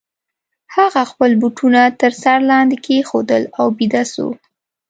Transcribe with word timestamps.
هغه 0.75 1.01
خپل 1.11 1.31
بوټونه 1.41 1.81
تر 2.01 2.11
سر 2.21 2.37
لاندي 2.49 2.77
کښېښودل 2.85 3.43
او 3.59 3.65
بیده 3.77 4.03
سو. 4.13 4.27